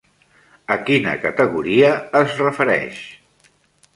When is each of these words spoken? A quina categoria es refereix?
A 0.75 0.77
quina 0.85 1.11
categoria 1.25 1.91
es 2.21 2.33
refereix? 2.45 3.05